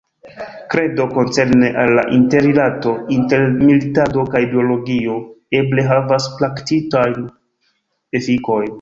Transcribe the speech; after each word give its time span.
Kredo 0.73 1.05
koncerne 1.11 1.69
al 1.81 1.93
la 1.99 2.05
interrilato 2.19 2.95
inter 3.17 3.45
militado 3.59 4.25
kaj 4.33 4.43
biologio 4.57 5.21
eble 5.63 5.89
havas 5.93 6.31
praktikajn 6.41 7.33
efikojn. 8.23 8.69